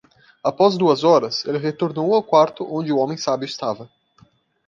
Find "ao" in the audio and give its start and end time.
2.15-2.23